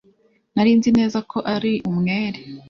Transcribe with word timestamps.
nari 0.55 0.71
nzi 0.77 0.89
neza 0.99 1.17
ko 1.31 1.37
ari 1.55 1.73
umwere 1.89 2.39